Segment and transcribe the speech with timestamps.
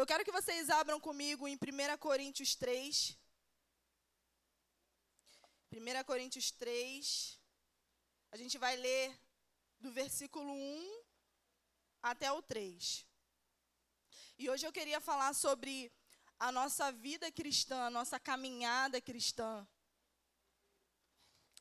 [0.00, 3.18] Eu quero que vocês abram comigo em 1 Coríntios 3.
[5.70, 7.38] 1 Coríntios 3.
[8.32, 9.14] A gente vai ler
[9.78, 11.02] do versículo 1
[12.02, 13.06] até o 3.
[14.38, 15.92] E hoje eu queria falar sobre
[16.38, 19.68] a nossa vida cristã, a nossa caminhada cristã.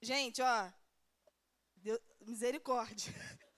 [0.01, 0.71] Gente, ó,
[1.75, 3.13] Deus, misericórdia.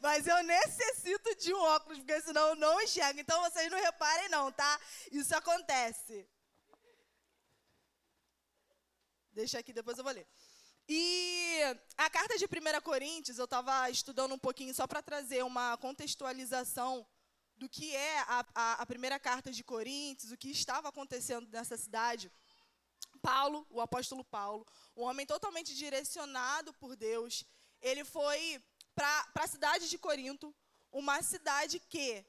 [0.00, 3.20] Mas eu necessito de um óculos, porque senão eu não enxergo.
[3.20, 4.80] Então vocês não reparem, não, tá?
[5.10, 6.28] Isso acontece.
[9.32, 10.28] Deixa aqui, depois eu vou ler.
[10.88, 11.60] E
[11.96, 17.06] a carta de 1 Coríntios, eu estava estudando um pouquinho só para trazer uma contextualização
[17.56, 21.76] do que é a, a, a, primeira carta de Coríntios, o que estava acontecendo nessa
[21.76, 22.30] cidade.
[23.20, 24.66] Paulo, o apóstolo Paulo,
[24.96, 27.44] um homem totalmente direcionado por Deus,
[27.80, 28.62] ele foi
[28.94, 30.54] para a cidade de Corinto,
[30.90, 32.24] uma cidade que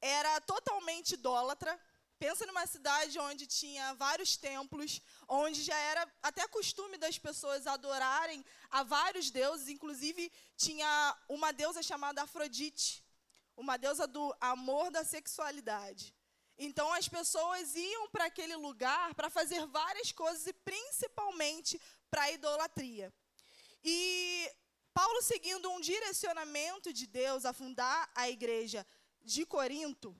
[0.00, 1.78] era totalmente idólatra.
[2.18, 8.44] Pensa numa cidade onde tinha vários templos, onde já era até costume das pessoas adorarem
[8.70, 13.04] a vários deuses, inclusive tinha uma deusa chamada Afrodite,
[13.56, 16.14] uma deusa do amor da sexualidade.
[16.56, 23.12] Então as pessoas iam para aquele lugar para fazer várias coisas e principalmente para idolatria.
[23.82, 24.50] E
[24.94, 28.86] Paulo, seguindo um direcionamento de Deus a fundar a igreja
[29.24, 30.16] de Corinto,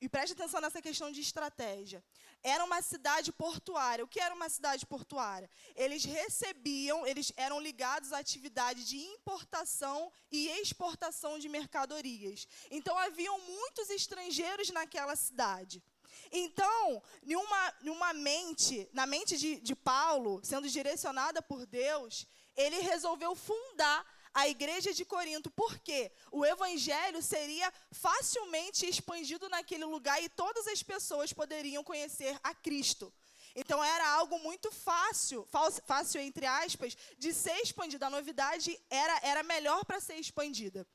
[0.00, 2.04] e preste atenção nessa questão de estratégia.
[2.40, 4.04] Era uma cidade portuária.
[4.04, 5.50] O que era uma cidade portuária?
[5.74, 12.46] Eles recebiam, eles eram ligados à atividade de importação e exportação de mercadorias.
[12.70, 15.82] Então haviam muitos estrangeiros naquela cidade.
[16.30, 23.34] Então, numa, numa mente, na mente de, de Paulo, sendo direcionada por Deus, ele resolveu
[23.34, 30.66] fundar a igreja de Corinto, porque o evangelho seria facilmente expandido naquele lugar e todas
[30.66, 33.12] as pessoas poderiam conhecer a Cristo.
[33.54, 35.46] Então era algo muito fácil,
[35.84, 38.04] fácil entre aspas, de ser expandido.
[38.04, 40.86] A novidade era, era melhor para ser expandida.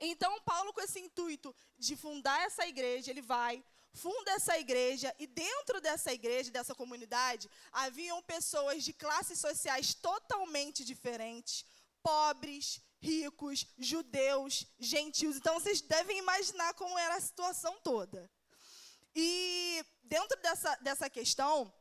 [0.00, 3.62] Então Paulo, com esse intuito de fundar essa igreja, ele vai,
[3.94, 10.84] funda essa igreja e dentro dessa igreja, dessa comunidade, haviam pessoas de classes sociais totalmente
[10.84, 11.64] diferentes,
[12.02, 15.36] pobres, ricos, judeus, gentios.
[15.36, 18.30] Então vocês devem imaginar como era a situação toda.
[19.14, 21.72] E dentro dessa, dessa questão,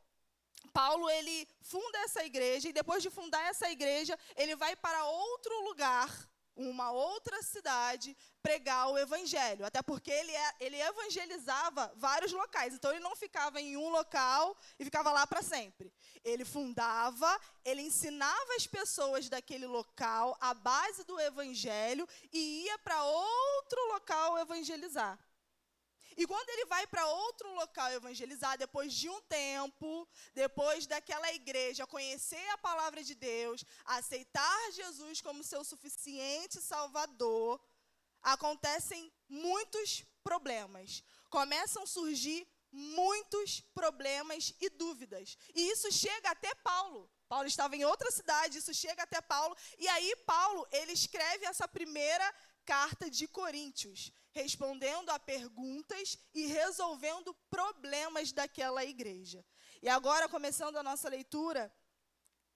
[0.71, 5.63] Paulo ele funda essa igreja e depois de fundar essa igreja, ele vai para outro
[5.63, 9.65] lugar uma outra cidade pregar o evangelho.
[9.65, 12.73] Até porque ele, é, ele evangelizava vários locais.
[12.73, 15.91] Então ele não ficava em um local e ficava lá para sempre.
[16.23, 23.03] Ele fundava, ele ensinava as pessoas daquele local a base do evangelho e ia para
[23.03, 25.19] outro local evangelizar.
[26.17, 31.87] E quando ele vai para outro local evangelizar, depois de um tempo, depois daquela igreja
[31.87, 37.59] conhecer a palavra de Deus, aceitar Jesus como seu suficiente Salvador,
[38.21, 41.03] acontecem muitos problemas.
[41.29, 45.37] Começam a surgir muitos problemas e dúvidas.
[45.53, 47.09] E isso chega até Paulo.
[47.27, 49.55] Paulo estava em outra cidade, isso chega até Paulo.
[49.77, 52.33] E aí Paulo, ele escreve essa primeira
[52.65, 59.45] carta de Coríntios respondendo a perguntas e resolvendo problemas daquela igreja.
[59.81, 61.71] E agora, começando a nossa leitura,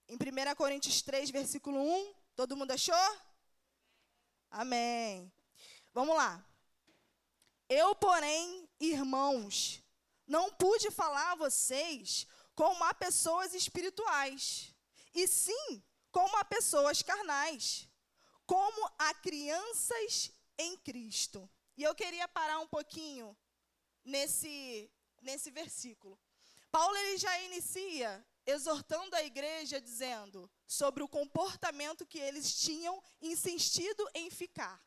[0.08, 3.18] em 1 Coríntios 3, versículo 1, todo mundo achou?
[4.50, 5.32] Amém.
[5.94, 6.44] Vamos lá.
[7.70, 9.84] Eu, porém, irmãos,
[10.26, 12.26] não pude falar a vocês
[12.56, 14.74] como a pessoas espirituais,
[15.14, 17.87] e sim como a pessoas carnais,
[18.48, 21.48] como a crianças em Cristo.
[21.76, 23.38] E eu queria parar um pouquinho
[24.04, 24.90] nesse,
[25.22, 26.18] nesse versículo.
[26.72, 34.10] Paulo ele já inicia exortando a igreja dizendo sobre o comportamento que eles tinham insistido
[34.16, 34.82] em ficar.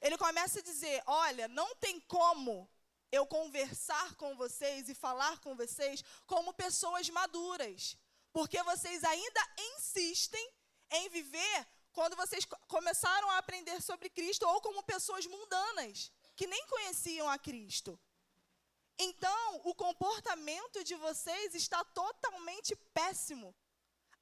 [0.00, 2.68] Ele começa a dizer: "Olha, não tem como
[3.12, 7.96] eu conversar com vocês e falar com vocês como pessoas maduras,
[8.32, 9.40] porque vocês ainda
[9.76, 10.50] insistem
[10.90, 16.66] em viver quando vocês começaram a aprender sobre Cristo ou como pessoas mundanas, que nem
[16.66, 17.98] conheciam a Cristo.
[18.98, 23.54] Então, o comportamento de vocês está totalmente péssimo.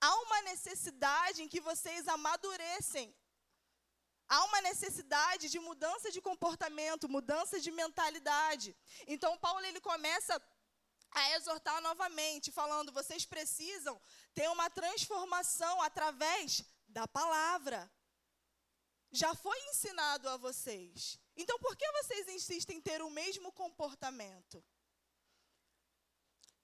[0.00, 3.14] Há uma necessidade em que vocês amadurecem.
[4.28, 8.76] Há uma necessidade de mudança de comportamento, mudança de mentalidade.
[9.06, 10.40] Então, Paulo ele começa
[11.10, 14.00] a exortar novamente, falando: vocês precisam
[14.32, 17.90] ter uma transformação através da palavra.
[19.10, 21.18] Já foi ensinado a vocês.
[21.36, 24.62] Então por que vocês insistem em ter o mesmo comportamento?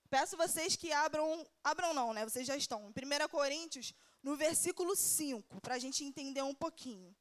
[0.08, 2.25] Peço vocês que abram, abram não, né?
[2.25, 2.88] Vocês já estão.
[2.88, 3.93] Em 1 Coríntios,
[4.23, 7.14] no versículo 5, para a gente entender um pouquinho.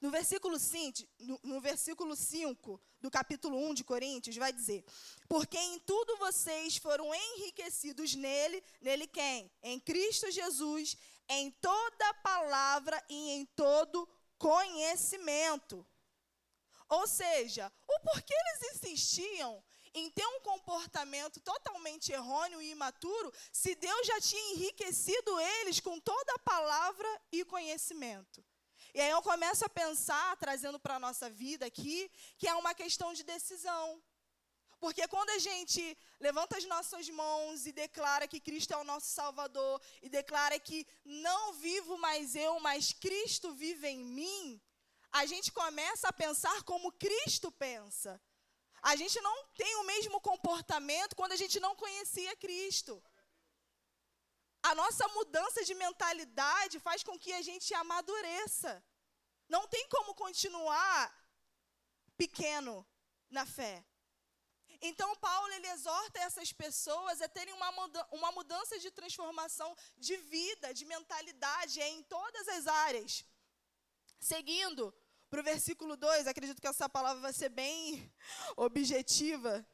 [0.00, 4.82] No versículo, 5, no, no versículo 5 do capítulo 1 de Coríntios, vai dizer:
[5.28, 9.50] Porque em tudo vocês foram enriquecidos nele, nele quem?
[9.62, 10.96] Em Cristo Jesus,
[11.28, 14.08] em toda palavra e em todo
[14.38, 15.86] conhecimento.
[16.88, 19.62] Ou seja, o porquê eles insistiam
[19.92, 26.00] em ter um comportamento totalmente errôneo e imaturo, se Deus já tinha enriquecido eles com
[26.00, 28.44] toda a palavra e conhecimento.
[28.94, 32.74] E aí eu começo a pensar, trazendo para a nossa vida aqui, que é uma
[32.74, 34.02] questão de decisão.
[34.80, 39.08] Porque quando a gente levanta as nossas mãos e declara que Cristo é o nosso
[39.08, 44.60] Salvador, e declara que não vivo mais eu, mas Cristo vive em mim,
[45.12, 48.20] a gente começa a pensar como Cristo pensa.
[48.82, 53.02] A gente não tem o mesmo comportamento quando a gente não conhecia Cristo.
[54.62, 58.82] A nossa mudança de mentalidade faz com que a gente amadureça.
[59.48, 61.12] Não tem como continuar
[62.16, 62.86] pequeno
[63.30, 63.84] na fé.
[64.82, 70.16] Então, Paulo ele exorta essas pessoas a terem uma, muda uma mudança de transformação de
[70.16, 73.24] vida, de mentalidade, em todas as áreas.
[74.18, 74.94] Seguindo
[75.28, 78.12] para o versículo 2, acredito que essa palavra vai ser bem
[78.56, 79.66] objetiva.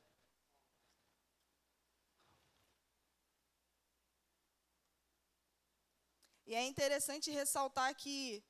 [6.46, 8.44] E é interessante ressaltar que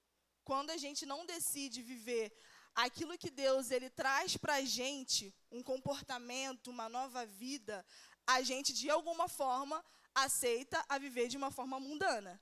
[0.45, 2.33] quando a gente não decide viver
[2.75, 7.85] aquilo que Deus ele traz para a gente, um comportamento, uma nova vida,
[8.27, 9.83] a gente de alguma forma
[10.15, 12.41] aceita a viver de uma forma mundana.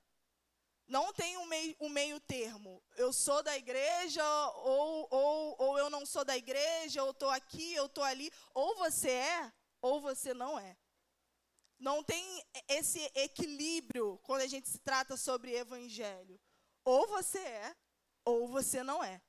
[0.86, 2.82] Não tem um meio, um meio termo.
[2.96, 4.24] Eu sou da igreja,
[4.56, 8.30] ou, ou, ou eu não sou da igreja, ou estou aqui, eu estou ali.
[8.52, 10.76] Ou você é, ou você não é.
[11.84, 16.40] Não tem esse equilíbrio quando a gente se trata sobre evangelho.
[16.82, 17.76] Ou você é,
[18.24, 19.20] ou você não é.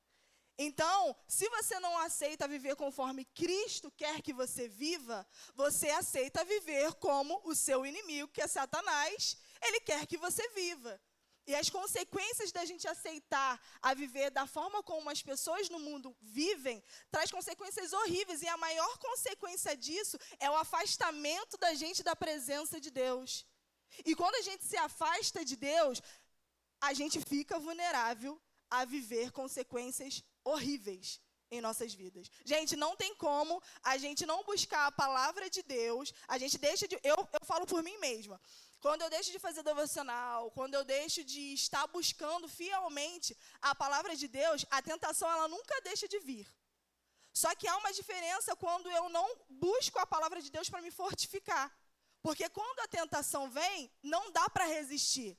[0.58, 6.94] Então, se você não aceita viver conforme Cristo quer que você viva, você aceita viver
[6.94, 10.98] como o seu inimigo, que é Satanás, ele quer que você viva.
[11.48, 16.16] E as consequências da gente aceitar a viver da forma como as pessoas no mundo
[16.22, 18.42] vivem, traz consequências horríveis.
[18.42, 23.46] E a maior consequência disso é o afastamento da gente da presença de Deus.
[24.04, 26.02] E quando a gente se afasta de Deus,
[26.82, 31.22] a gente fica vulnerável a viver consequências horríveis
[31.52, 32.30] em nossas vidas.
[32.44, 36.88] Gente, não tem como a gente não buscar a palavra de Deus, a gente deixa
[36.88, 37.00] de.
[37.04, 38.40] Eu, eu falo por mim mesma.
[38.80, 44.16] Quando eu deixo de fazer devocional, quando eu deixo de estar buscando fielmente a palavra
[44.16, 46.48] de Deus, a tentação ela nunca deixa de vir.
[47.34, 50.92] Só que há uma diferença quando eu não busco a palavra de Deus para me
[50.92, 51.76] fortificar.
[52.22, 55.38] Porque quando a tentação vem, não dá para resistir.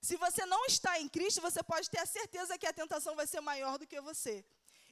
[0.00, 3.26] Se você não está em Cristo, você pode ter a certeza que a tentação vai
[3.26, 4.44] ser maior do que você.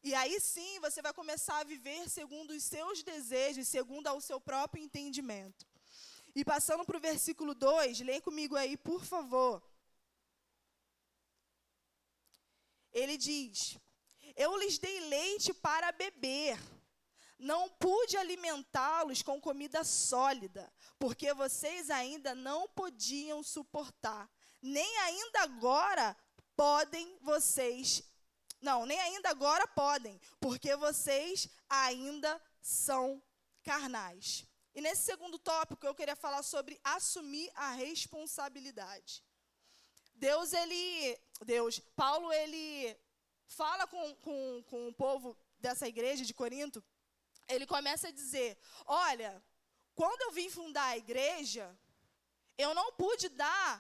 [0.09, 4.39] E aí sim você vai começar a viver segundo os seus desejos, segundo ao seu
[4.41, 5.67] próprio entendimento.
[6.35, 9.61] E passando para o versículo 2, leia comigo aí, por favor.
[12.93, 13.77] Ele diz:
[14.37, 16.57] Eu lhes dei leite para beber,
[17.37, 24.31] não pude alimentá-los com comida sólida, porque vocês ainda não podiam suportar
[24.67, 26.17] nem ainda agora
[26.57, 28.03] podem vocês.
[28.69, 32.31] Não, nem ainda agora podem, porque vocês ainda
[32.61, 33.23] são
[33.63, 34.45] carnais.
[34.75, 39.23] E nesse segundo tópico eu queria falar sobre assumir a responsabilidade.
[40.15, 40.83] Deus, ele.
[41.45, 42.99] Deus, Paulo, ele
[43.47, 46.83] fala com, com, com o povo dessa igreja de Corinto.
[47.49, 49.33] Ele começa a dizer: Olha,
[49.95, 51.65] quando eu vim fundar a igreja,
[52.59, 53.71] eu não pude dar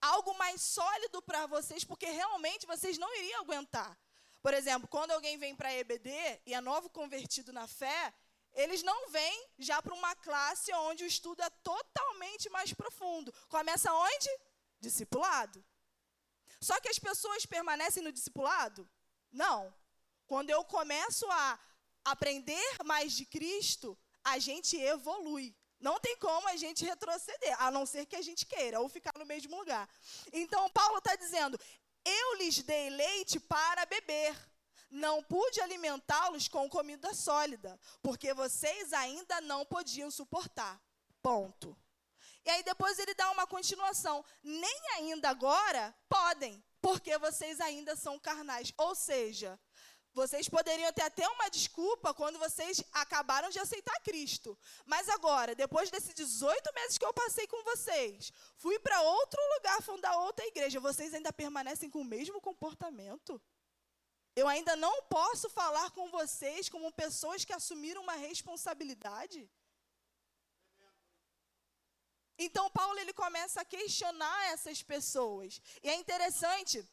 [0.00, 3.98] algo mais sólido para vocês, porque realmente vocês não iriam aguentar.
[4.42, 6.10] Por exemplo, quando alguém vem para a EBD
[6.46, 8.12] e é novo convertido na fé,
[8.54, 13.32] eles não vêm já para uma classe onde o estudo é totalmente mais profundo.
[13.48, 14.28] Começa onde?
[14.80, 15.64] Discipulado.
[16.60, 18.88] Só que as pessoas permanecem no discipulado?
[19.30, 19.72] Não.
[20.26, 21.58] Quando eu começo a
[22.04, 25.56] aprender mais de Cristo, a gente evolui.
[25.80, 29.12] Não tem como a gente retroceder, a não ser que a gente queira, ou ficar
[29.18, 29.88] no mesmo lugar.
[30.32, 31.58] Então, Paulo está dizendo:
[32.04, 34.36] Eu lhes dei leite para beber,
[34.90, 40.80] não pude alimentá-los com comida sólida, porque vocês ainda não podiam suportar.
[41.22, 41.76] Ponto.
[42.44, 44.24] E aí depois ele dá uma continuação.
[44.42, 48.72] Nem ainda agora podem, porque vocês ainda são carnais.
[48.76, 49.58] Ou seja,
[50.14, 54.58] vocês poderiam ter até uma desculpa quando vocês acabaram de aceitar Cristo.
[54.84, 59.82] Mas agora, depois desses 18 meses que eu passei com vocês, fui para outro lugar
[59.82, 63.40] fundar outra igreja, vocês ainda permanecem com o mesmo comportamento?
[64.34, 69.48] Eu ainda não posso falar com vocês como pessoas que assumiram uma responsabilidade?
[72.38, 75.60] Então Paulo ele começa a questionar essas pessoas.
[75.82, 76.86] E é interessante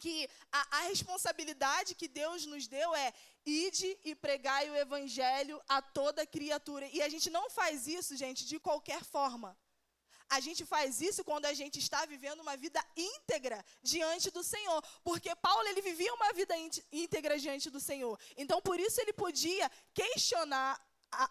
[0.00, 3.12] que a, a, responsabilidade que Deus nos deu é
[3.44, 6.86] ide e pregai o evangelho a toda criatura.
[6.92, 9.56] E a gente não faz isso, gente, de qualquer forma.
[10.28, 14.82] A gente faz isso quando a gente está vivendo uma vida íntegra diante do Senhor,
[15.04, 16.54] porque Paulo ele vivia uma vida
[16.90, 18.18] íntegra diante do Senhor.
[18.36, 20.80] Então por isso ele podia questionar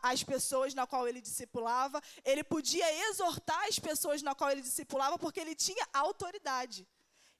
[0.04, 5.18] as pessoas na qual ele discipulava, ele podia exortar as pessoas na qual ele discipulava,
[5.18, 6.88] porque ele tinha autoridade.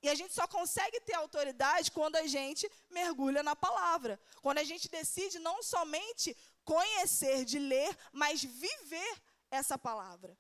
[0.02, 4.20] E a gente só consegue ter autoridade quando a gente mergulha na palavra.
[4.42, 10.36] Quando a gente decide não somente conhecer, de ler, mas viver essa palavra.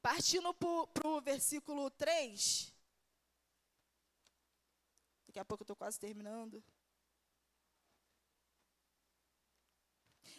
[0.00, 2.72] Partindo para o versículo 3.
[5.26, 6.62] Daqui a pouco eu estou quase terminando.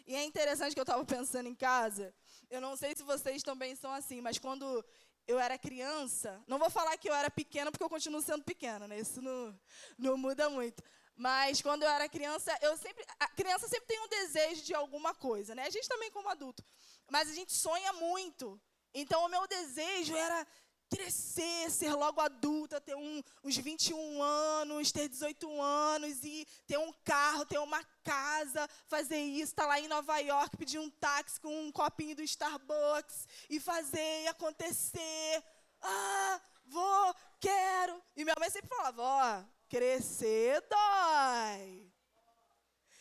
[0.06, 2.14] E é interessante que eu estava pensando em casa.
[2.48, 4.82] Eu não sei se vocês também são assim, mas quando
[5.28, 8.88] eu era criança, não vou falar que eu era pequena, porque eu continuo sendo pequena,
[8.88, 8.98] né?
[8.98, 9.60] Isso não,
[9.98, 10.82] não muda muito.
[11.14, 13.04] Mas quando eu era criança, eu sempre.
[13.20, 15.66] A criança sempre tem um desejo de alguma coisa, né?
[15.66, 16.64] A gente também como adulto.
[17.10, 18.58] Mas a gente sonha muito.
[18.94, 20.46] Então o meu desejo era
[20.88, 26.92] crescer, ser logo adulta, ter um, uns 21 anos, ter 18 anos e ter um
[27.04, 31.40] carro, ter uma casa, fazer isso, estar tá lá em Nova York, pedir um táxi
[31.40, 35.44] com um copinho do Starbucks e fazer e acontecer.
[35.80, 38.02] Ah, vou, quero.
[38.16, 41.92] E minha mãe sempre falava, ó, crescer dói.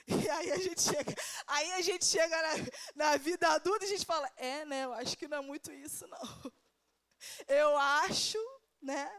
[0.07, 1.15] E aí a gente chega,
[1.47, 4.93] aí a gente chega na, na vida adulta e a gente fala, é, né, eu
[4.93, 6.51] acho que não é muito isso, não.
[7.47, 8.39] Eu acho,
[8.81, 9.09] né?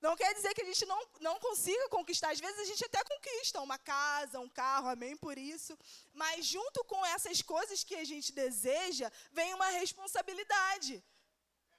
[0.00, 2.30] Não quer dizer que a gente não, não consiga conquistar.
[2.30, 5.78] Às vezes a gente até conquista uma casa, um carro, amém por isso.
[6.14, 11.04] Mas junto com essas coisas que a gente deseja, vem uma responsabilidade.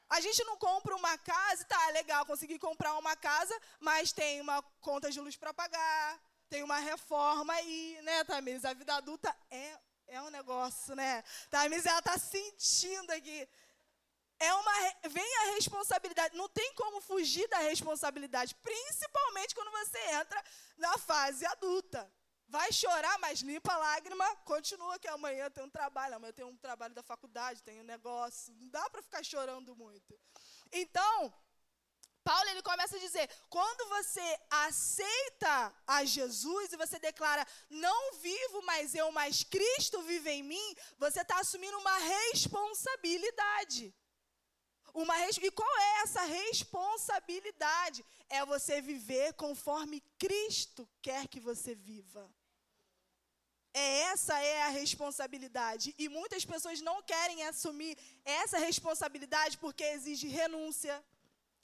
[0.08, 4.62] A gente não compra uma casa, tá legal, consegui comprar uma casa, mas tem uma
[4.82, 8.66] conta de luz para pagar, tem uma reforma aí, né, Tamires?
[8.66, 11.24] A vida adulta é, é um negócio, né?
[11.50, 13.48] Tamires, ela tá sentindo aqui
[14.42, 14.72] é uma
[15.08, 20.44] vem a responsabilidade, não tem como fugir da responsabilidade, principalmente quando você entra
[20.78, 22.12] na fase adulta.
[22.48, 26.58] Vai chorar, mas limpa a lágrima, continua que amanhã tem um trabalho, amanhã tem um
[26.58, 30.20] trabalho da faculdade, tem um negócio, não dá para ficar chorando muito.
[30.72, 31.34] Então,
[32.24, 38.62] Paulo ele começa a dizer: quando você aceita a Jesus e você declara, não vivo
[38.64, 43.94] mais eu, mas Cristo vive em mim, você está assumindo uma responsabilidade.
[44.94, 45.14] Uma.
[45.30, 48.06] E qual é essa responsabilidade?
[48.30, 52.30] É você viver conforme Cristo quer que você viva.
[53.74, 55.96] É essa é a responsabilidade.
[55.98, 61.04] E muitas pessoas não querem assumir essa responsabilidade porque exige renúncia,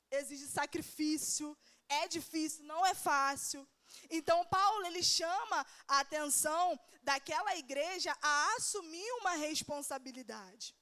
[0.10, 1.58] exige sacrifício,
[1.90, 3.68] é difícil, não é fácil.
[4.10, 10.76] Então Paulo ele chama a atenção daquela igreja a assumir uma responsabilidade.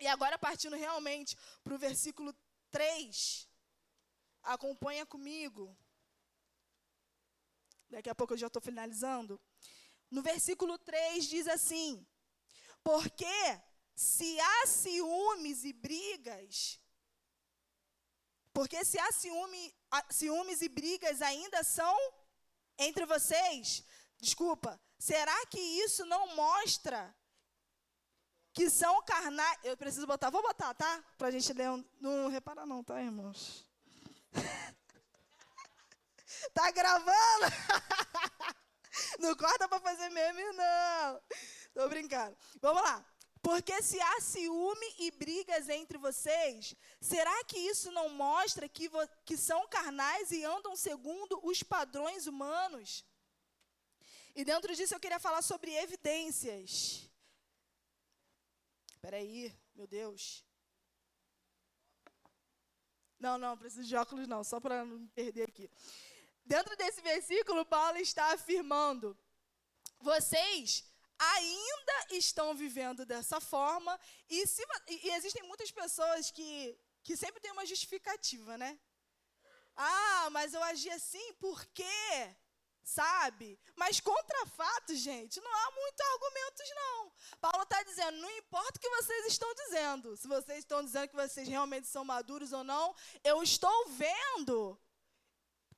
[0.00, 2.34] E agora, partindo realmente para o versículo
[2.70, 3.46] 3,
[4.42, 5.76] acompanha comigo.
[7.90, 9.38] Daqui a pouco eu já estou finalizando.
[10.10, 12.06] No versículo 3 diz assim:
[12.82, 13.60] Porque
[13.94, 16.80] se há ciúmes e brigas,
[18.54, 19.74] porque se há ciúme,
[20.08, 21.96] ciúmes e brigas ainda são
[22.78, 23.84] entre vocês,
[24.18, 27.14] desculpa, será que isso não mostra
[28.52, 29.58] que são carnais.
[29.62, 31.04] Eu preciso botar, vou botar, tá?
[31.16, 31.70] Para a gente ler.
[31.70, 33.66] Um, não repara, não, tá, irmãos?
[36.54, 37.46] tá gravando?
[39.18, 41.20] não corta para fazer meme, não.
[41.74, 42.36] Tô brincando.
[42.60, 43.04] Vamos lá.
[43.42, 48.90] Porque se há ciúme e brigas entre vocês, será que isso não mostra que,
[49.24, 53.02] que são carnais e andam segundo os padrões humanos?
[54.34, 57.09] E dentro disso eu queria falar sobre evidências.
[59.00, 60.44] Espera aí, meu Deus.
[63.18, 65.70] Não, não, preciso de óculos não, só para não perder aqui.
[66.44, 69.16] Dentro desse versículo, Paulo está afirmando:
[70.00, 70.84] vocês
[71.18, 77.52] ainda estão vivendo dessa forma, e, se, e existem muitas pessoas que, que sempre têm
[77.52, 78.78] uma justificativa, né?
[79.74, 82.36] Ah, mas eu agi assim por quê?
[82.82, 83.58] Sabe?
[83.76, 87.12] Mas contra fatos, gente, não há muitos argumentos, não.
[87.40, 91.16] Paulo está dizendo: não importa o que vocês estão dizendo, se vocês estão dizendo que
[91.16, 94.78] vocês realmente são maduros ou não, eu estou vendo,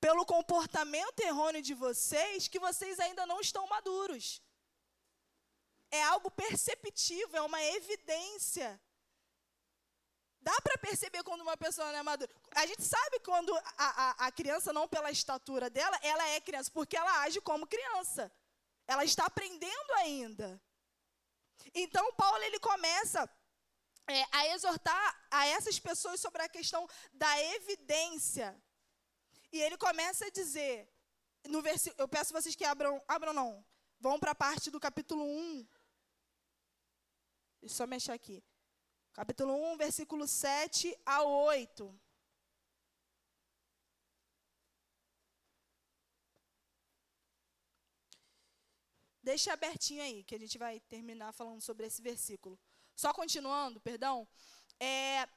[0.01, 4.43] pelo comportamento errôneo de vocês, que vocês ainda não estão maduros.
[5.91, 8.81] É algo perceptível, é uma evidência.
[10.43, 12.31] Dá para perceber quando uma pessoa não é madura.
[12.57, 16.69] A gente sabe quando a, a, a, criança, não pela estatura dela, ela é criança,
[16.73, 18.31] porque ela age como criança.
[18.89, 20.61] Ela está aprendendo ainda.
[21.73, 23.31] Então, Paulo ele começa
[24.09, 28.61] é, a exortar a essas pessoas sobre a questão da evidência.
[29.53, 30.93] E ele começa a dizer,
[31.47, 33.65] no versículo, eu peço vocês que abram, abram não,
[34.01, 35.57] vão para a parte do capítulo 1.
[35.59, 35.69] Deixa
[37.63, 38.43] eu só mexer aqui
[39.13, 42.01] capítulo 1, versículo 7 a 8.
[49.23, 52.59] Deixa abertinho aí, que a gente vai terminar falando sobre esse versículo.
[52.97, 54.27] Só continuando, perdão.
[54.81, 55.29] É,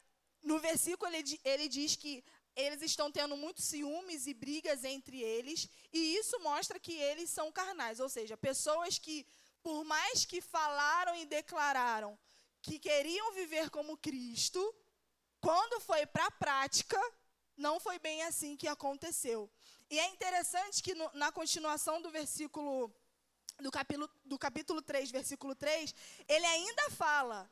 [0.41, 2.23] no versículo ele, ele diz que
[2.55, 7.51] eles estão tendo muitos ciúmes e brigas entre eles, e isso mostra que eles são
[7.51, 9.27] carnais, ou seja, pessoas que,
[9.61, 12.17] por mais que falaram e declararam
[12.65, 14.75] que queriam viver como Cristo,
[15.39, 16.99] quando foi para a prática,
[17.55, 19.49] não foi bem assim que aconteceu.
[19.89, 22.91] E é interessante que no, na continuação do versículo
[23.59, 25.93] do capítulo, do capítulo 3, versículo 3,
[26.27, 27.49] ele ainda fala: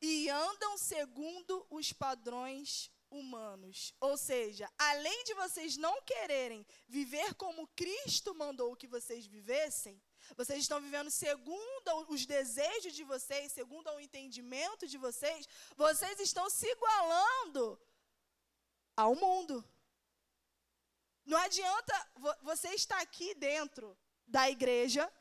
[0.00, 3.92] e andam segundo os padrões humanos.
[4.00, 10.00] Ou seja, além de vocês não quererem viver como Cristo mandou que vocês vivessem,
[10.34, 16.48] vocês estão vivendo segundo os desejos de vocês, segundo o entendimento de vocês, vocês estão
[16.50, 17.80] se igualando
[18.96, 19.64] ao mundo.
[21.24, 21.94] Não adianta
[22.42, 25.12] você estar aqui dentro da igreja,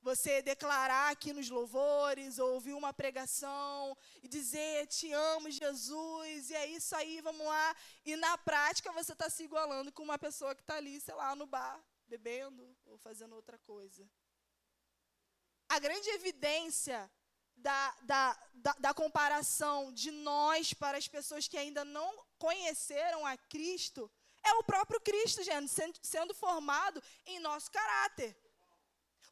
[0.00, 6.54] você declarar aqui nos louvores, ou ouvir uma pregação e dizer te amo, Jesus, e
[6.54, 7.76] é isso aí, vamos lá.
[8.04, 11.34] E na prática você está se igualando com uma pessoa que está ali, sei lá,
[11.34, 14.08] no bar, bebendo ou fazendo outra coisa
[15.68, 17.10] a grande evidência
[17.56, 23.36] da, da, da, da, comparação de nós para as pessoas que ainda não conheceram a
[23.36, 24.10] Cristo
[24.44, 25.70] é o próprio Cristo, gente,
[26.02, 28.36] sendo, formado em nosso caráter.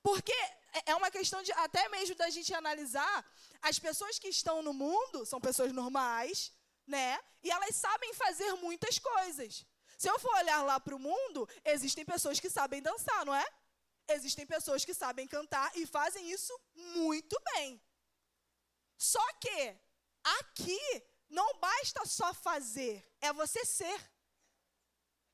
[0.02, 3.24] Porque é, é uma questão de até mesmo da gente analisar
[3.62, 6.52] as pessoas que estão no mundo são pessoas normais,
[6.86, 7.18] né?
[7.42, 9.64] E elas sabem fazer muitas coisas.
[9.96, 13.46] Se eu for olhar lá para o mundo, existem pessoas que sabem dançar, não é?
[14.08, 17.82] Existem pessoas que sabem cantar e fazem isso muito bem.
[18.96, 19.76] Só que
[20.22, 20.80] aqui
[21.28, 24.16] não basta só fazer, é você ser.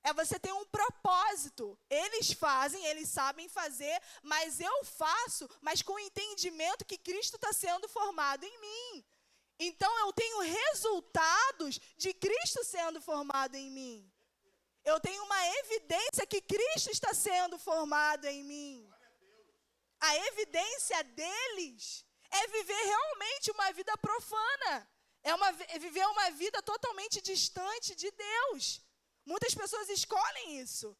[0.04, 1.78] É você ter um propósito.
[1.88, 7.52] Eles fazem, eles sabem fazer, mas eu faço, mas com o entendimento que Cristo está
[7.52, 9.04] sendo formado em mim.
[9.61, 14.12] Então eu tenho resultados de Cristo sendo formado em mim.
[14.84, 18.92] Eu tenho uma evidência que Cristo está sendo formado em mim.
[20.00, 24.88] A evidência deles é viver realmente uma vida profana.
[25.22, 28.80] É, uma, é viver uma vida totalmente distante de Deus.
[29.24, 30.96] Muitas pessoas escolhem isso.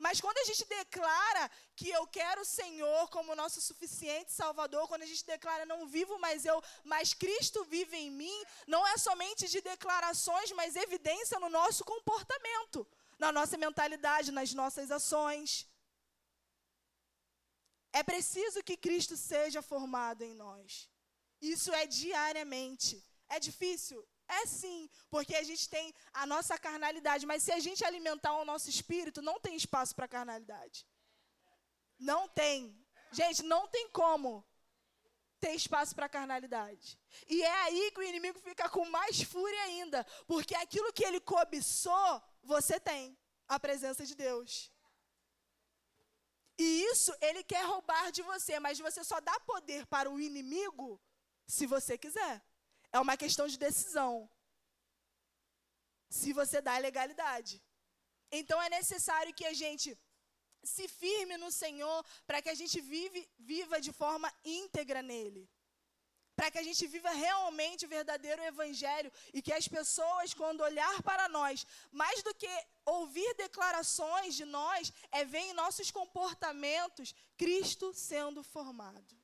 [0.00, 5.02] Mas quando a gente declara que eu quero o Senhor como nosso suficiente Salvador, quando
[5.02, 9.48] a gente declara não vivo mais eu, mas Cristo vive em mim, não é somente
[9.48, 12.84] de declarações, mas evidência no nosso comportamento
[13.18, 15.68] na nossa mentalidade, nas nossas ações.
[17.92, 20.88] É preciso que Cristo seja formado em nós.
[21.40, 23.02] Isso é diariamente.
[23.28, 24.06] É difícil?
[24.26, 28.44] É sim, porque a gente tem a nossa carnalidade, mas se a gente alimentar o
[28.44, 30.86] nosso espírito, não tem espaço para carnalidade.
[31.98, 32.58] Não tem.
[33.12, 34.44] Gente, não tem como
[35.40, 36.98] ter espaço para carnalidade.
[37.28, 41.20] E é aí que o inimigo fica com mais fúria ainda, porque aquilo que ele
[41.20, 44.70] cobiçou, você tem a presença de Deus.
[46.58, 51.00] E isso ele quer roubar de você, mas você só dá poder para o inimigo
[51.46, 52.42] se você quiser.
[52.92, 54.30] É uma questão de decisão.
[56.08, 57.62] Se você dá legalidade.
[58.30, 59.98] Então é necessário que a gente
[60.62, 65.48] se firme no Senhor para que a gente vive, viva de forma íntegra nele
[66.36, 71.02] para que a gente viva realmente o verdadeiro evangelho e que as pessoas, quando olhar
[71.02, 72.48] para nós, mais do que
[72.84, 79.14] ouvir declarações de nós, é ver em nossos comportamentos Cristo sendo formado.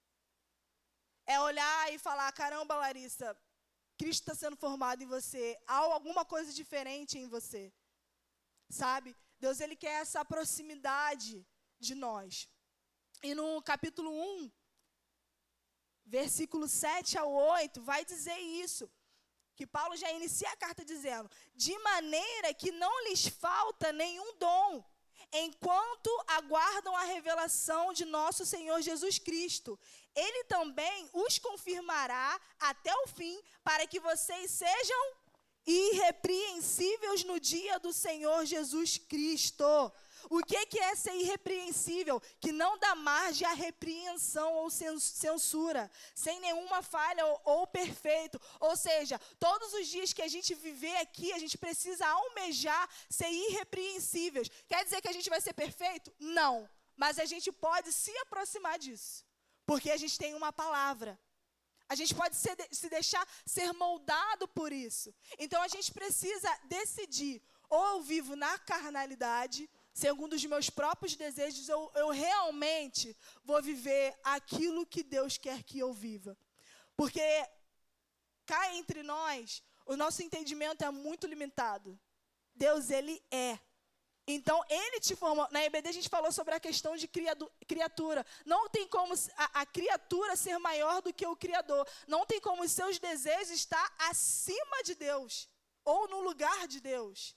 [1.26, 3.36] É olhar e falar: caramba, Larissa,
[3.98, 7.72] Cristo está sendo formado em você, há alguma coisa diferente em você.
[8.70, 9.16] sabe?
[9.38, 11.46] Deus ele quer essa proximidade
[11.78, 12.48] de nós.
[13.22, 14.50] E no capítulo 1,
[16.10, 18.90] versículo 7 ao 8, vai dizer isso.
[19.54, 24.84] Que Paulo já inicia a carta dizendo: De maneira que não lhes falta nenhum dom,
[25.32, 29.78] enquanto aguardam a revelação de nosso Senhor Jesus Cristo.
[30.14, 35.02] Ele também os confirmará até o fim, para que vocês sejam
[35.66, 39.92] irrepreensíveis no dia do Senhor Jesus Cristo.
[40.28, 42.20] O que, é ser irrepreensível?
[42.40, 48.40] Que não dá margem à repreensão ou censura, sem nenhuma falha ou, ou perfeito.
[48.58, 53.30] Ou seja, todos os dias que a gente viver aqui, a gente precisa almejar ser
[53.30, 54.50] irrepreensíveis.
[54.68, 56.12] Quer dizer que a gente vai ser perfeito?
[56.18, 56.68] Não.
[56.96, 59.24] Mas a gente pode se aproximar disso.
[59.64, 61.18] Porque a gente tem uma palavra.
[61.88, 65.12] A gente pode ser, se deixar ser moldado por isso.
[65.38, 71.68] Então a gente precisa decidir: ou eu vivo na carnalidade, segundo os meus próprios desejos,
[71.68, 76.36] eu, eu realmente vou viver aquilo que Deus quer que eu viva.
[76.96, 77.22] Porque
[78.46, 81.98] cá entre nós, o nosso entendimento é muito limitado.
[82.54, 83.58] Deus, Ele é.
[84.26, 85.48] Então, Ele te formou.
[85.50, 87.08] Na EBD a gente falou sobre a questão de
[87.66, 88.24] criatura.
[88.44, 91.88] Não tem como a, a criatura ser maior do que o Criador.
[92.06, 95.48] Não tem como os seus desejos estar acima de Deus.
[95.84, 97.34] Ou no lugar de Deus.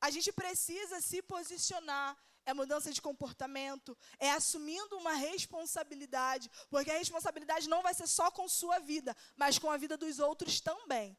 [0.00, 2.16] A gente precisa se posicionar.
[2.46, 8.30] É mudança de comportamento, é assumindo uma responsabilidade, porque a responsabilidade não vai ser só
[8.30, 11.14] com sua vida, mas com a vida dos outros também.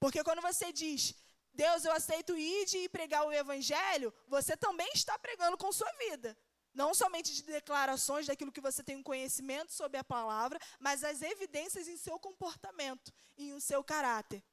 [0.00, 1.14] Porque quando você diz,
[1.52, 6.34] Deus, eu aceito ir e pregar o evangelho, você também está pregando com sua vida.
[6.72, 11.22] Não somente de declarações daquilo que você tem um conhecimento sobre a palavra, mas as
[11.22, 14.44] evidências em seu comportamento, em seu caráter.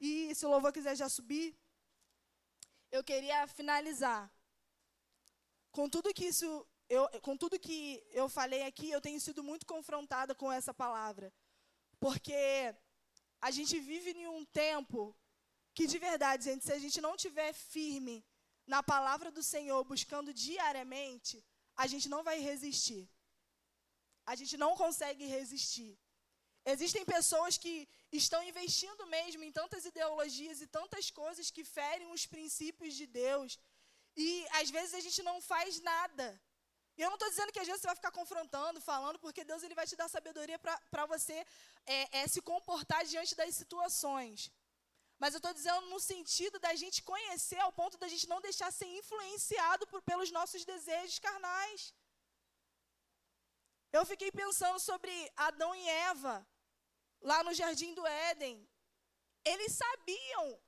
[0.00, 1.56] E se o louvor quiser já subir,
[2.96, 4.22] eu queria finalizar.
[5.76, 6.48] Com tudo que isso,
[6.88, 7.78] eu, com tudo que
[8.20, 11.32] eu falei aqui, eu tenho sido muito confrontada com essa palavra.
[11.98, 12.42] Porque
[13.40, 15.00] a gente vive em um tempo
[15.76, 18.16] que de verdade, gente, se a gente não tiver firme
[18.64, 21.44] na palavra do Senhor, buscando diariamente,
[21.76, 23.10] a gente não vai resistir.
[24.24, 25.98] A gente não consegue resistir.
[26.72, 32.24] Existem pessoas que estão investindo mesmo em tantas ideologias e tantas coisas que ferem os
[32.26, 33.58] princípios de Deus.
[34.16, 36.26] E às vezes a gente não faz nada.
[36.96, 39.62] E eu não estou dizendo que às vezes você vai ficar confrontando, falando, porque Deus
[39.62, 41.44] ele vai te dar sabedoria para você
[41.84, 44.50] é, é, se comportar diante das situações.
[45.18, 48.70] Mas eu estou dizendo no sentido da gente conhecer ao ponto da gente não deixar
[48.72, 51.92] ser influenciado por, pelos nossos desejos carnais.
[53.92, 56.46] Eu fiquei pensando sobre Adão e Eva
[57.24, 58.56] lá no jardim do Éden,
[59.44, 60.60] eles sabiam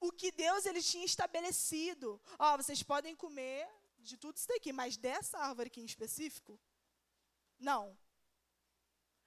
[0.00, 2.20] o que Deus ele tinha estabelecido.
[2.38, 6.60] Ó, oh, vocês podem comer de tudo isso daqui, mas dessa árvore aqui em específico,
[7.58, 7.98] não.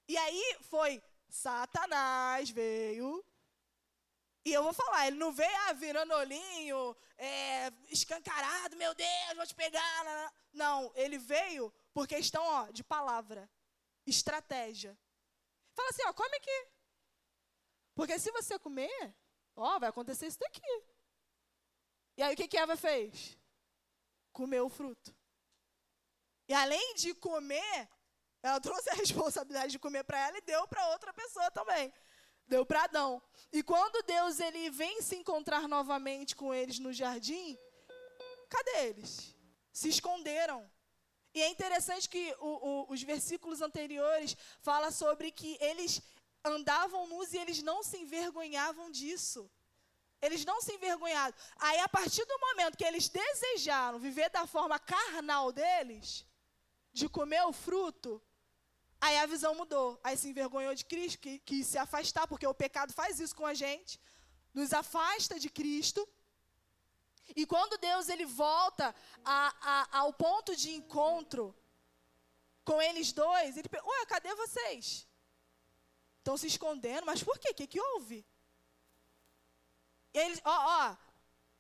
[0.08, 3.26] E aí foi Satanás veio
[4.44, 9.46] e eu vou falar, ele não veio ah, virando olhinho, é, escancarado, meu Deus, vou
[9.46, 10.34] te pegar.
[10.52, 13.50] Não, ele veio por questão ó, de palavra,
[14.06, 14.98] estratégia.
[15.82, 16.68] Fala assim, ó, come aqui.
[17.96, 19.16] Porque se você comer,
[19.56, 20.84] ó, vai acontecer isso daqui.
[22.18, 23.36] E aí o que, que Eva fez?
[24.32, 25.16] Comeu o fruto.
[26.48, 27.90] E além de comer,
[28.44, 31.92] ela trouxe a responsabilidade de comer para ela e deu para outra pessoa também.
[32.46, 33.22] Deu para Adão.
[33.52, 37.58] E quando Deus ele vem se encontrar novamente com eles no jardim,
[38.50, 39.36] cadê eles?
[39.74, 40.71] Se esconderam.
[41.34, 46.02] E é interessante que o, o, os versículos anteriores falam sobre que eles
[46.44, 49.50] andavam nus e eles não se envergonhavam disso.
[50.22, 51.34] Eles não se envergonharam.
[51.58, 56.26] Aí, a partir do momento que eles desejaram viver da forma carnal deles,
[56.94, 58.22] de comer o fruto,
[59.00, 60.00] aí a visão mudou.
[60.04, 63.54] Aí se envergonhou de Cristo, que se afastar, porque o pecado faz isso com a
[63.54, 64.00] gente,
[64.54, 66.08] nos afasta de Cristo.
[67.36, 71.56] E quando Deus ele volta a, a, ao ponto de encontro
[72.64, 75.08] com eles dois, ele pergunta, ué, cadê vocês?
[76.18, 77.50] Estão se escondendo, mas por quê?
[77.52, 78.26] O que, que houve?
[80.14, 80.98] E eles, ó, ó,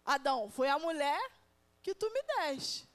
[0.05, 1.21] Adão, foi a mulher
[1.81, 2.89] que tu me deste.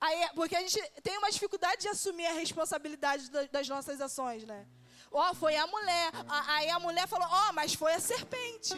[0.00, 4.68] Aí, porque a gente tem uma dificuldade de assumir a responsabilidade das nossas ações, né?
[5.10, 6.12] Ó, foi a mulher.
[6.48, 8.74] Aí a mulher falou, ó, mas foi a serpente.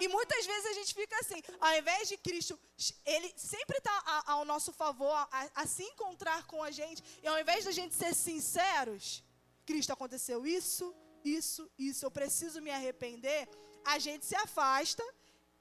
[0.00, 2.58] E muitas vezes a gente fica assim, ao invés de Cristo,
[3.04, 7.38] ele sempre está ao nosso favor, a, a, se encontrar com a gente, e ao
[7.38, 9.22] invés da gente ser sinceros,
[9.64, 10.94] Cristo aconteceu isso,
[11.24, 13.48] isso, isso, eu preciso me arrepender,
[13.84, 15.02] a gente se afasta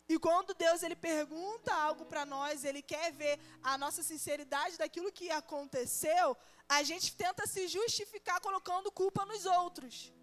[0.07, 5.11] E quando Deus ele pergunta algo para nós, ele quer ver a nossa sinceridade daquilo
[5.11, 6.38] que aconteceu,
[6.69, 10.13] a gente tenta se justificar colocando culpa nos outros.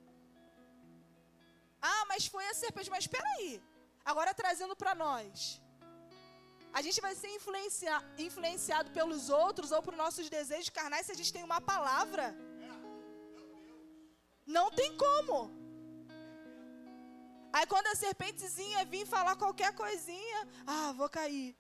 [1.80, 3.60] Ah, mas foi a serpente, mas espera aí.
[4.04, 5.60] Agora trazendo para nós.
[6.78, 11.18] A gente vai ser influencia, influenciado pelos outros ou por nossos desejos carnais se a
[11.20, 12.26] gente tem uma palavra.
[14.56, 15.36] Não tem como.
[17.52, 21.50] Aí quando a serpentezinha vir falar qualquer coisinha, ah, vou cair.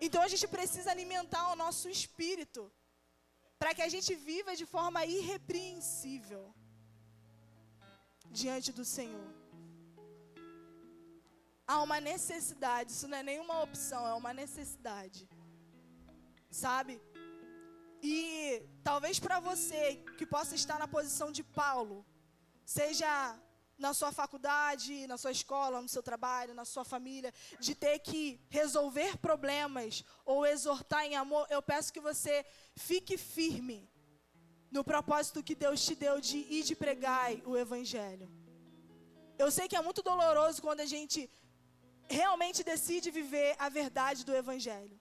[0.00, 2.62] Então a gente precisa alimentar o nosso espírito
[3.58, 6.44] para que a gente viva de forma irrepreensível
[8.30, 9.35] diante do Senhor.
[11.66, 15.28] Há uma necessidade, isso não é nenhuma opção, é uma necessidade.
[16.50, 17.00] Sabe?
[18.02, 22.06] E talvez para você que possa estar na posição de Paulo,
[22.64, 23.36] seja
[23.78, 28.40] na sua faculdade, na sua escola, no seu trabalho, na sua família, de ter que
[28.48, 33.90] resolver problemas ou exortar em amor, eu peço que você fique firme
[34.70, 38.30] no propósito que Deus te deu de ir de pregar o evangelho.
[39.38, 41.30] Eu sei que é muito doloroso quando a gente
[42.08, 45.00] realmente decide viver a verdade do evangelho.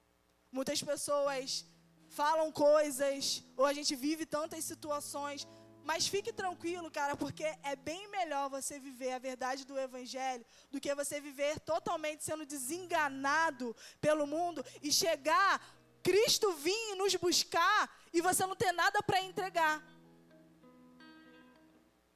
[0.52, 1.66] Muitas pessoas
[2.10, 5.48] falam coisas ou a gente vive tantas situações
[5.86, 10.82] mas fique tranquilo, cara, porque é bem melhor você viver a verdade do Evangelho do
[10.82, 15.62] que você viver totalmente sendo desenganado pelo mundo e chegar,
[16.02, 17.80] Cristo vir e nos buscar
[18.12, 19.76] e você não ter nada para entregar.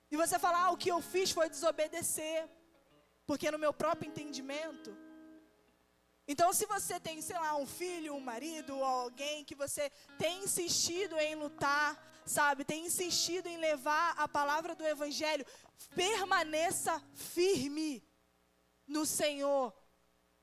[0.10, 2.50] E você falar, ah, o que eu fiz foi desobedecer,
[3.30, 4.90] porque no meu próprio entendimento.
[6.32, 10.44] Então, se você tem, sei lá, um filho, um marido, ou alguém que você tem
[10.46, 11.88] insistido em lutar,
[12.26, 15.46] sabe, tem insistido em levar a palavra do Evangelho,
[15.96, 18.04] permaneça firme
[18.88, 19.76] no Senhor.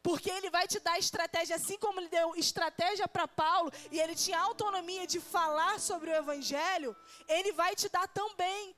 [0.01, 4.15] Porque Ele vai te dar estratégia, assim como Ele deu estratégia para Paulo, e Ele
[4.15, 6.97] tinha autonomia de falar sobre o Evangelho,
[7.27, 8.77] Ele vai te dar também.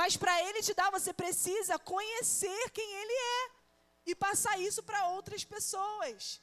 [0.00, 3.42] Mas para Ele te dar, você precisa conhecer quem Ele é
[4.10, 6.42] e passar isso para outras pessoas.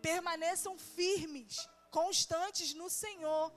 [0.00, 3.52] Permaneçam firmes, constantes no Senhor.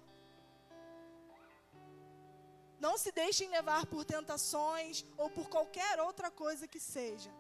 [2.79, 7.31] Não se deixem levar por tentações ou por qualquer outra coisa que seja,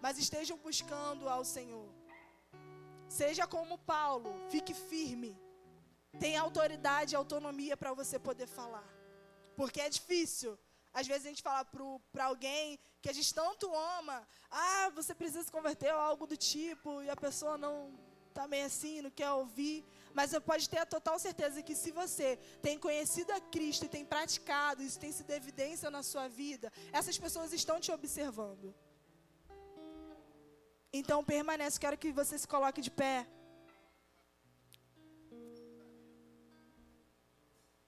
[0.00, 1.90] mas estejam buscando ao Senhor.
[3.06, 5.38] Seja como Paulo, fique firme.
[6.18, 8.95] Tem autoridade e autonomia para você poder falar.
[9.56, 10.58] Porque é difícil.
[10.92, 11.64] Às vezes a gente fala
[12.12, 13.66] para alguém que a gente tanto
[13.98, 17.74] ama, ah, você precisa se converter ou algo do tipo, e a pessoa não
[18.28, 19.84] está meio assim, não quer ouvir.
[20.14, 23.94] Mas você pode ter a total certeza que se você tem conhecido a Cristo e
[23.96, 28.74] tem praticado, isso tem sido evidência na sua vida, essas pessoas estão te observando.
[30.92, 33.26] Então permanece, quero que você se coloque de pé.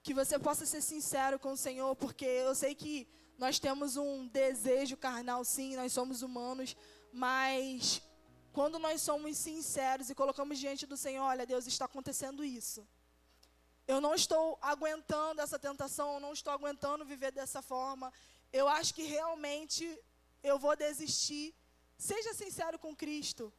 [0.01, 3.07] Que você possa ser sincero com o Senhor, porque eu sei que
[3.37, 6.75] nós temos um desejo carnal, sim, nós somos humanos,
[7.11, 8.01] mas
[8.51, 12.87] quando nós somos sinceros e colocamos diante do Senhor, olha, Deus, está acontecendo isso.
[13.87, 18.11] Eu não estou aguentando essa tentação, eu não estou aguentando viver dessa forma.
[18.51, 19.99] Eu acho que realmente
[20.43, 21.55] eu vou desistir.
[21.97, 23.53] Seja sincero com Cristo.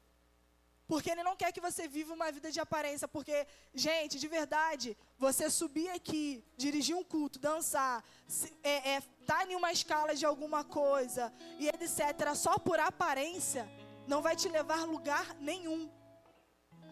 [0.91, 3.07] Porque Ele não quer que você viva uma vida de aparência.
[3.07, 8.03] Porque, gente, de verdade, você subir aqui, dirigir um culto, dançar,
[8.65, 13.71] é, é, tá em uma escala de alguma coisa e etc., só por aparência,
[14.09, 15.89] não vai te levar a lugar nenhum.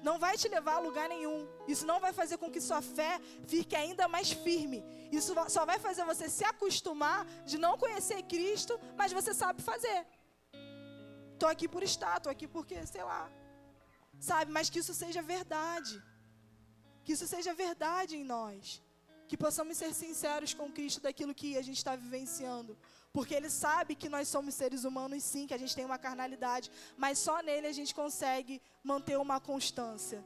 [0.01, 1.49] Não vai te levar a lugar nenhum.
[1.67, 4.81] Isso não vai fazer com que sua fé fique ainda mais firme.
[5.11, 10.07] Isso só vai fazer você se acostumar de não conhecer Cristo, mas você sabe fazer.
[11.35, 13.29] Estou aqui por estar, estou aqui porque, sei lá.
[14.19, 16.03] Sabe, mas que isso seja verdade.
[17.05, 18.83] Que isso seja verdade em nós.
[19.29, 22.77] Que possamos ser sinceros com Cristo daquilo que a gente está vivenciando.
[23.13, 26.71] Porque Ele sabe que nós somos seres humanos, sim, que a gente tem uma carnalidade,
[26.97, 30.25] mas só nele a gente consegue manter uma constância.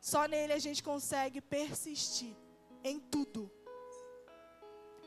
[0.00, 2.36] Só nele a gente consegue persistir
[2.84, 3.50] em tudo.